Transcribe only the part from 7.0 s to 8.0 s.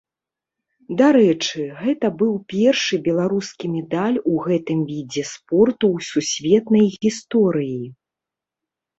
гісторыі.